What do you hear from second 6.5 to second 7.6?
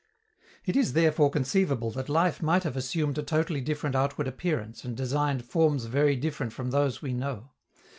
from those we know.